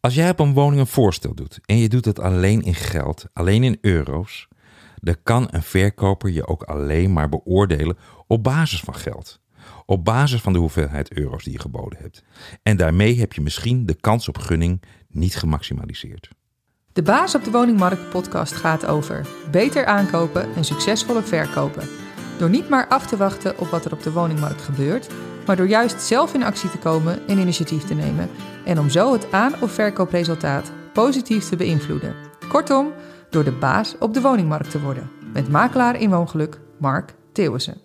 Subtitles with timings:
[0.00, 3.24] Als jij op een woning een voorstel doet en je doet het alleen in geld,
[3.32, 4.48] alleen in euro's,
[5.00, 9.40] dan kan een verkoper je ook alleen maar beoordelen op basis van geld.
[9.86, 12.24] Op basis van de hoeveelheid euro's die je geboden hebt.
[12.62, 16.28] En daarmee heb je misschien de kans op gunning niet gemaximaliseerd.
[16.92, 21.88] De Baas op de Woningmarkt podcast gaat over beter aankopen en succesvoller verkopen.
[22.38, 25.08] Door niet maar af te wachten op wat er op de woningmarkt gebeurt,
[25.48, 28.30] maar door juist zelf in actie te komen en initiatief te nemen
[28.64, 32.14] en om zo het aan- of verkoopresultaat positief te beïnvloeden.
[32.48, 32.92] Kortom,
[33.30, 35.10] door de baas op de woningmarkt te worden.
[35.32, 37.76] Met makelaar in woongeluk Mark Theeuwissen.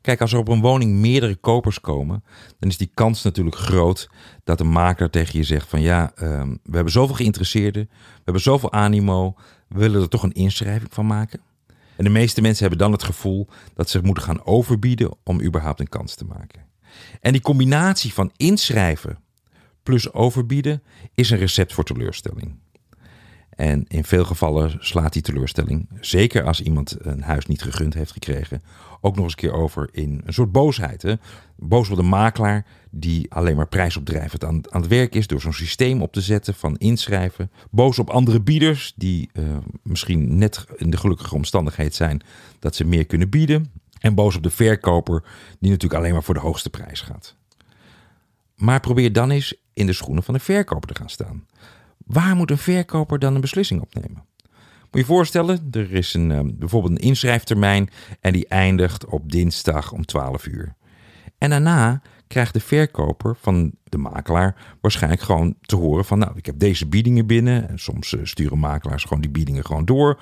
[0.00, 2.24] Kijk, als er op een woning meerdere kopers komen,
[2.58, 4.10] dan is die kans natuurlijk groot
[4.44, 8.42] dat een makelaar tegen je zegt van ja, ehm, we hebben zoveel geïnteresseerden, we hebben
[8.42, 9.34] zoveel animo,
[9.68, 11.40] we willen er toch een inschrijving van maken.
[11.96, 15.80] En de meeste mensen hebben dan het gevoel dat ze moeten gaan overbieden om überhaupt
[15.80, 16.67] een kans te maken.
[17.20, 19.18] En die combinatie van inschrijven
[19.82, 20.82] plus overbieden
[21.14, 22.58] is een recept voor teleurstelling.
[23.58, 28.12] En in veel gevallen slaat die teleurstelling, zeker als iemand een huis niet gegund heeft
[28.12, 28.62] gekregen,
[29.00, 31.02] ook nog eens een keer over in een soort boosheid.
[31.02, 31.14] Hè?
[31.56, 35.52] Boos op de makelaar die alleen maar prijsopdrijvend aan, aan het werk is door zo'n
[35.52, 37.50] systeem op te zetten van inschrijven.
[37.70, 42.20] Boos op andere bieders die uh, misschien net in de gelukkige omstandigheid zijn
[42.58, 43.72] dat ze meer kunnen bieden.
[43.98, 45.22] En boos op de verkoper
[45.60, 47.36] die natuurlijk alleen maar voor de hoogste prijs gaat.
[48.54, 51.46] Maar probeer dan eens in de schoenen van de verkoper te gaan staan.
[52.06, 54.26] Waar moet een verkoper dan een beslissing opnemen?
[54.90, 57.90] Moet je voorstellen, er is een, uh, bijvoorbeeld een inschrijftermijn
[58.20, 60.74] en die eindigt op dinsdag om 12 uur.
[61.38, 66.46] En daarna krijgt de verkoper van de makelaar waarschijnlijk gewoon te horen van nou, ik
[66.46, 67.68] heb deze biedingen binnen.
[67.68, 70.20] En soms uh, sturen makelaars gewoon die biedingen gewoon door.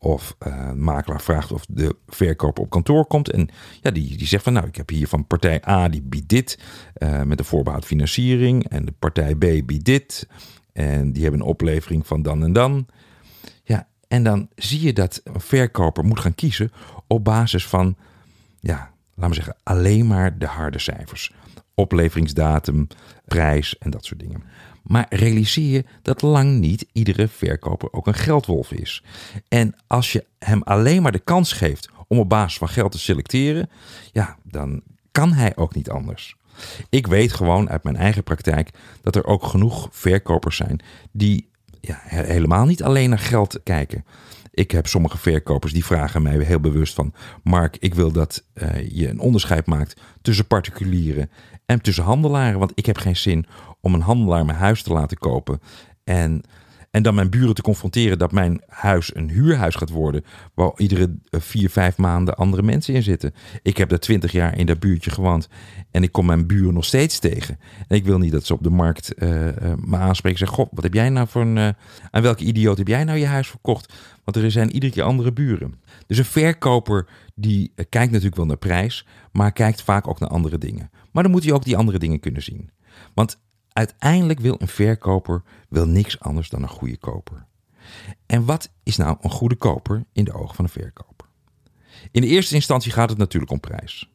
[0.00, 3.30] Of uh, makelaar vraagt of de verkoper op kantoor komt.
[3.30, 3.48] En
[3.80, 6.58] ja, die, die zegt van nou, ik heb hier van partij A die biedt dit
[6.98, 8.68] uh, met een voorbehoud financiering.
[8.68, 10.28] En de partij B biedt dit.
[10.72, 12.86] En die hebben een oplevering van dan en dan.
[13.62, 16.72] Ja, en dan zie je dat een verkoper moet gaan kiezen
[17.06, 17.96] op basis van,
[18.60, 21.32] ja, laten we zeggen, alleen maar de harde cijfers.
[21.74, 22.86] Opleveringsdatum,
[23.24, 24.42] prijs en dat soort dingen.
[24.88, 29.02] Maar realiseer je dat lang niet iedere verkoper ook een geldwolf is.
[29.48, 32.98] En als je hem alleen maar de kans geeft om op basis van geld te
[32.98, 33.70] selecteren,
[34.12, 34.82] ja, dan
[35.12, 36.36] kan hij ook niet anders.
[36.88, 38.70] Ik weet gewoon uit mijn eigen praktijk
[39.02, 40.80] dat er ook genoeg verkopers zijn
[41.12, 41.48] die
[41.80, 44.04] ja, helemaal niet alleen naar geld kijken.
[44.50, 47.14] Ik heb sommige verkopers die vragen mij heel bewust van...
[47.42, 51.30] Mark, ik wil dat uh, je een onderscheid maakt tussen particulieren
[51.66, 52.58] en tussen handelaren.
[52.58, 53.46] Want ik heb geen zin
[53.80, 55.60] om een handelaar mijn huis te laten kopen...
[56.04, 56.42] en,
[56.90, 60.24] en dan mijn buren te confronteren dat mijn huis een huurhuis gaat worden...
[60.54, 63.34] waar iedere vier, vijf maanden andere mensen in zitten.
[63.62, 65.48] Ik heb daar twintig jaar in dat buurtje gewoond...
[65.90, 67.58] en ik kom mijn buren nog steeds tegen.
[67.88, 70.56] En ik wil niet dat ze op de markt uh, uh, me aanspreken en zeggen...
[70.56, 71.56] Goh, wat heb jij nou voor een...
[71.56, 71.68] Uh,
[72.10, 73.94] aan welke idioot heb jij nou je huis verkocht?
[74.24, 75.80] Want er zijn iedere keer andere buren.
[76.06, 80.58] Dus een verkoper die kijkt natuurlijk wel naar prijs, maar kijkt vaak ook naar andere
[80.58, 80.90] dingen.
[81.12, 82.70] Maar dan moet hij ook die andere dingen kunnen zien.
[83.14, 83.38] Want
[83.78, 87.46] uiteindelijk wil een verkoper wil niks anders dan een goede koper.
[88.26, 91.26] En wat is nou een goede koper in de ogen van een verkoper?
[92.10, 94.10] In de eerste instantie gaat het natuurlijk om prijs.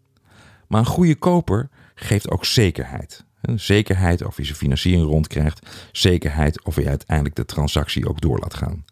[0.67, 3.25] Maar een goede koper geeft ook zekerheid.
[3.55, 5.69] Zekerheid of je zijn financiering rondkrijgt.
[5.91, 8.85] Zekerheid of je uiteindelijk de transactie ook door laat gaan.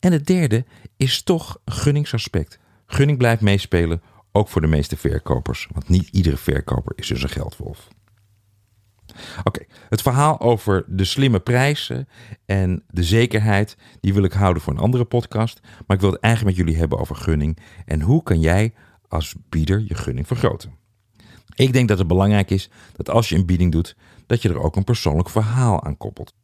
[0.00, 0.64] En het derde
[0.96, 2.58] is toch een gunningsaspect.
[2.86, 4.02] Gunning blijft meespelen,
[4.32, 5.68] ook voor de meeste verkopers.
[5.72, 7.88] Want niet iedere verkoper is dus een geldwolf.
[9.44, 12.08] Oké, het verhaal over de slimme prijzen
[12.46, 15.60] en de zekerheid, die wil ik houden voor een andere podcast.
[15.86, 17.58] Maar ik wil het eigenlijk met jullie hebben over gunning.
[17.84, 18.74] En hoe kan jij
[19.08, 20.80] als bieder je gunning vergroten?
[21.54, 23.96] Ik denk dat het belangrijk is dat als je een bieding doet,
[24.26, 26.34] dat je er ook een persoonlijk verhaal aan koppelt.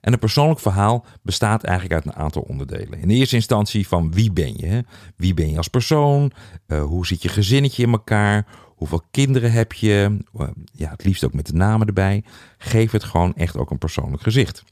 [0.00, 3.00] En een persoonlijk verhaal bestaat eigenlijk uit een aantal onderdelen.
[3.00, 4.84] In de eerste instantie van wie ben je?
[5.16, 6.32] Wie ben je als persoon?
[6.66, 8.46] Uh, hoe zit je gezinnetje in elkaar?
[8.76, 10.18] Hoeveel kinderen heb je?
[10.34, 12.24] Uh, ja, het liefst ook met de namen erbij.
[12.58, 14.64] Geef het gewoon echt ook een persoonlijk gezicht.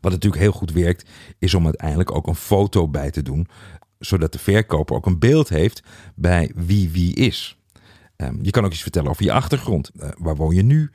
[0.00, 3.48] Wat natuurlijk heel goed werkt, is om uiteindelijk ook een foto bij te doen,
[3.98, 5.82] zodat de verkoper ook een beeld heeft
[6.14, 7.56] bij wie wie is.
[8.16, 9.90] Um, je kan ook iets vertellen over je achtergrond.
[9.96, 10.90] Uh, waar woon je nu?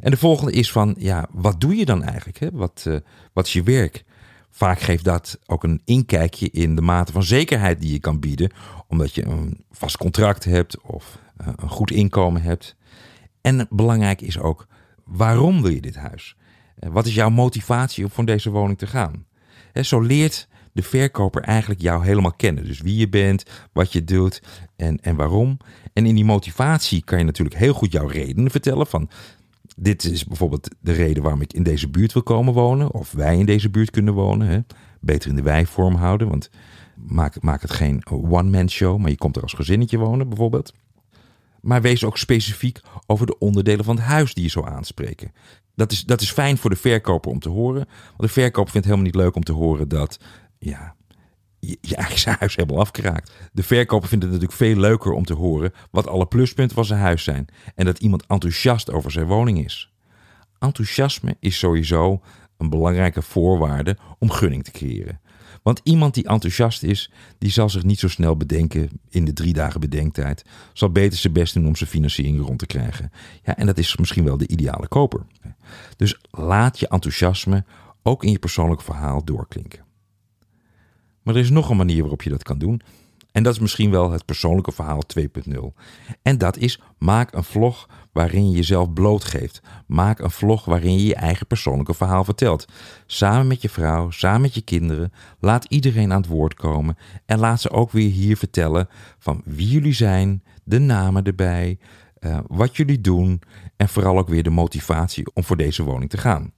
[0.00, 2.52] En de volgende is van, ja, wat doe je dan eigenlijk?
[2.52, 2.96] Wat, uh,
[3.32, 4.04] wat is je werk?
[4.50, 8.50] Vaak geeft dat ook een inkijkje in de mate van zekerheid die je kan bieden,
[8.86, 12.76] omdat je een vast contract hebt of uh, een goed inkomen hebt.
[13.40, 14.66] En belangrijk is ook,
[15.04, 16.36] waarom wil je dit huis?
[16.80, 19.26] Uh, wat is jouw motivatie om van deze woning te gaan?
[19.82, 22.64] Zo leert de verkoper eigenlijk jou helemaal kennen.
[22.64, 24.42] Dus wie je bent, wat je doet
[24.76, 25.58] en, en waarom.
[25.92, 29.10] En in die motivatie kan je natuurlijk heel goed jouw redenen vertellen van
[29.76, 32.92] Dit is bijvoorbeeld de reden waarom ik in deze buurt wil komen wonen.
[32.92, 34.48] Of wij in deze buurt kunnen wonen.
[34.48, 34.60] Hè.
[35.00, 36.28] Beter in de wij-vorm houden.
[36.28, 36.50] Want
[36.94, 38.98] maak, maak het geen one-man show.
[38.98, 40.72] Maar je komt er als gezinnetje wonen bijvoorbeeld.
[41.60, 45.32] Maar wees ook specifiek over de onderdelen van het huis die je zou aanspreken.
[45.74, 47.88] Dat is, dat is fijn voor de verkoper om te horen.
[48.06, 50.20] Want de verkoper vindt helemaal niet leuk om te horen dat
[50.58, 50.94] ja,
[51.60, 53.32] je, je eigen huis helemaal afkraakt.
[53.52, 57.00] De verkoper vindt het natuurlijk veel leuker om te horen wat alle pluspunten van zijn
[57.00, 57.46] huis zijn.
[57.74, 59.92] En dat iemand enthousiast over zijn woning is.
[60.58, 62.22] Enthousiasme is sowieso
[62.56, 65.20] een belangrijke voorwaarde om gunning te creëren.
[65.62, 69.52] Want iemand die enthousiast is, die zal zich niet zo snel bedenken in de drie
[69.52, 70.44] dagen bedenktijd.
[70.72, 73.12] Zal beter zijn best doen om zijn financiering rond te krijgen.
[73.42, 75.26] Ja, en dat is misschien wel de ideale koper.
[75.96, 77.64] Dus laat je enthousiasme
[78.02, 79.87] ook in je persoonlijke verhaal doorklinken.
[81.28, 82.80] Maar er is nog een manier waarop je dat kan doen.
[83.32, 85.58] En dat is misschien wel het persoonlijke verhaal 2.0.
[86.22, 89.62] En dat is maak een vlog waarin je jezelf blootgeeft.
[89.86, 92.64] Maak een vlog waarin je je eigen persoonlijke verhaal vertelt.
[93.06, 95.12] Samen met je vrouw, samen met je kinderen.
[95.38, 96.96] Laat iedereen aan het woord komen.
[97.26, 98.88] En laat ze ook weer hier vertellen
[99.18, 101.78] van wie jullie zijn, de namen erbij,
[102.20, 103.40] uh, wat jullie doen.
[103.76, 106.52] En vooral ook weer de motivatie om voor deze woning te gaan.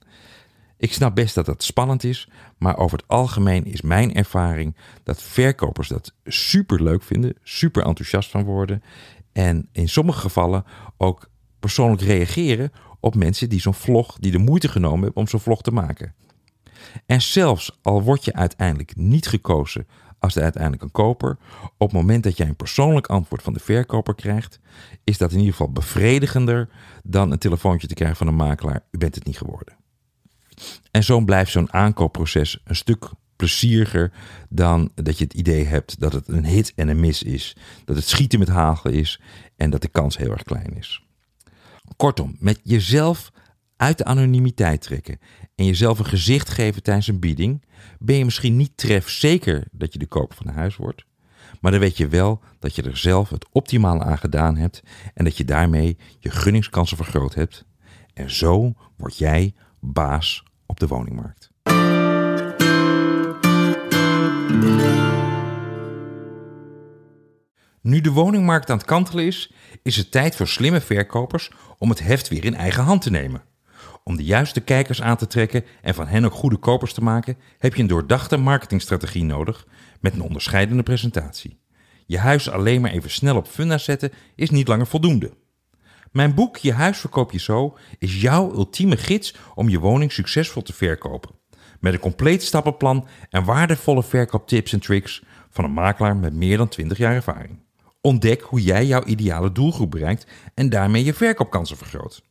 [0.81, 5.21] Ik snap best dat dat spannend is, maar over het algemeen is mijn ervaring dat
[5.21, 8.83] verkopers dat super leuk vinden, super enthousiast van worden
[9.31, 10.63] en in sommige gevallen
[10.97, 11.29] ook
[11.59, 15.61] persoonlijk reageren op mensen die zo'n vlog, die de moeite genomen hebben om zo'n vlog
[15.61, 16.13] te maken.
[17.05, 19.87] En zelfs al word je uiteindelijk niet gekozen
[20.19, 21.37] als de uiteindelijk een koper,
[21.77, 24.59] op het moment dat jij een persoonlijk antwoord van de verkoper krijgt,
[25.03, 26.69] is dat in ieder geval bevredigender
[27.03, 29.79] dan een telefoontje te krijgen van een makelaar: u bent het niet geworden.
[30.91, 34.11] En zo blijft zo'n aankoopproces een stuk plezieriger
[34.49, 37.55] dan dat je het idee hebt dat het een hit en een mis is.
[37.85, 39.21] Dat het schieten met hagel is
[39.55, 41.03] en dat de kans heel erg klein is.
[41.95, 43.31] Kortom, met jezelf
[43.75, 45.19] uit de anonimiteit trekken
[45.55, 47.65] en jezelf een gezicht geven tijdens een bieding,
[47.99, 51.05] ben je misschien niet tref zeker dat je de koper van een huis wordt.
[51.61, 54.81] Maar dan weet je wel dat je er zelf het optimale aan gedaan hebt
[55.13, 57.65] en dat je daarmee je gunningskansen vergroot hebt.
[58.13, 61.51] En zo word jij baas op de woningmarkt.
[67.81, 71.99] Nu de woningmarkt aan het kantelen is, is het tijd voor slimme verkopers om het
[71.99, 73.43] heft weer in eigen hand te nemen.
[74.03, 77.37] Om de juiste kijkers aan te trekken en van hen ook goede kopers te maken,
[77.57, 79.67] heb je een doordachte marketingstrategie nodig
[79.99, 81.59] met een onderscheidende presentatie.
[82.05, 85.31] Je huis alleen maar even snel op funda zetten is niet langer voldoende.
[86.11, 90.61] Mijn boek Je huis verkoop je zo is jouw ultieme gids om je woning succesvol
[90.61, 91.35] te verkopen.
[91.79, 96.67] Met een compleet stappenplan en waardevolle verkooptips en tricks van een makelaar met meer dan
[96.67, 97.59] 20 jaar ervaring.
[98.01, 102.23] Ontdek hoe jij jouw ideale doelgroep bereikt en daarmee je verkoopkansen vergroot.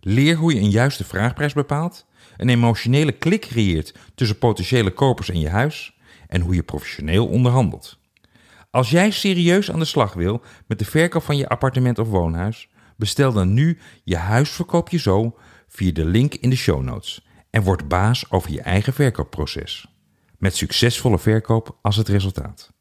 [0.00, 2.06] Leer hoe je een juiste vraagprijs bepaalt,
[2.36, 5.98] een emotionele klik creëert tussen potentiële kopers en je huis
[6.28, 7.98] en hoe je professioneel onderhandelt.
[8.70, 12.68] Als jij serieus aan de slag wil met de verkoop van je appartement of woonhuis,
[13.02, 15.38] Bestel dan nu je huisverkoop je zo
[15.68, 19.86] via de link in de show notes en word baas over je eigen verkoopproces.
[20.38, 22.72] Met succesvolle verkoop als het resultaat.